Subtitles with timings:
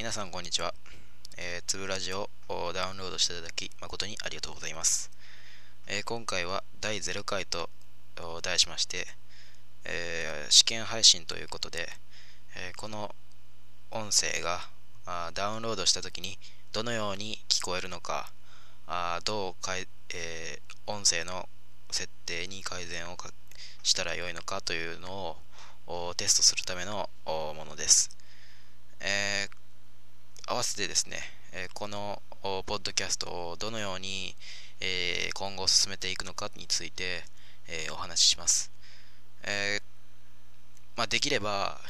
[0.00, 0.72] 皆さんこんにちは。
[1.36, 5.10] えー、つぶラジオをダウンロードしていただき誠にありがとうございます。
[5.86, 7.68] えー、今回は第0回と
[8.40, 9.06] 題しまして、
[9.84, 11.86] えー、試験配信ということで、
[12.56, 13.14] えこの
[13.90, 14.60] 音声が
[15.04, 16.38] あダウンロードした時に
[16.72, 18.32] どのように聞こえるのか、
[18.86, 21.46] あどうかい、え音声の
[21.90, 23.18] 設定に改善を
[23.82, 25.36] したらよいのかというの
[25.86, 28.16] をテストするためのものです。
[29.00, 29.59] えー
[30.60, 31.16] わせてですね、
[31.52, 34.36] えこのポッドキャストをどのように、
[34.80, 37.24] え今後進めていくのかについて、
[37.66, 38.70] えお話しします。
[39.44, 39.80] え
[40.96, 41.80] まあ、できれば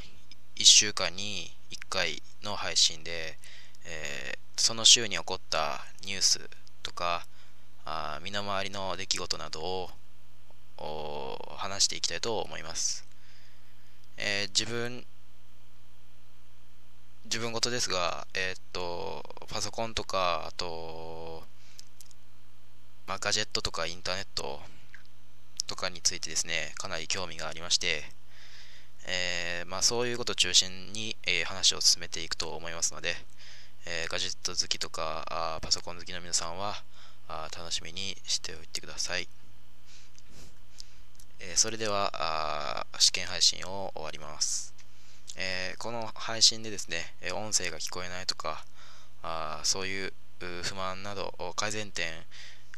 [0.54, 3.38] 1週間に1回の配信で、
[3.86, 6.38] えその週に起こったニュース
[6.84, 7.26] とか
[7.84, 9.90] あ身の回りの出来事など
[10.78, 13.04] を話していきたいと思います。
[14.16, 15.04] えー、自分
[17.30, 21.44] 自分事ですが、えー、っと、パソコンとか、あと、
[23.06, 24.58] まあ、ガジェットとかインターネット
[25.68, 28.02] とかについてですね、かなり興味がありまして、
[29.06, 33.14] えー、まあ、そういうことを中心に、えー、話を進めていくと思いますので、
[33.86, 36.74] えガジェット好きとかあパソコン好きの皆さんは
[37.28, 39.26] あ楽しみにしておいてください。
[41.38, 44.79] えそれでは試験配信を終わります。
[45.80, 48.66] この配信でですね、音声が聞こえないとか、
[49.22, 50.12] あそういう
[50.62, 52.12] 不満など改善点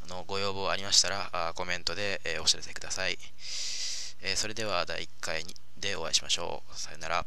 [0.08, 3.18] のご要望ありましたら、コメントで、お知らせください。
[4.36, 5.44] それでは第1回
[5.76, 6.78] でお会いしましょう。
[6.78, 7.26] さよなら。